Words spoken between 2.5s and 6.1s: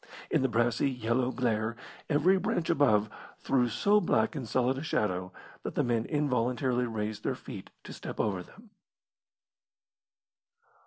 above threw so black and solid a shadow that the men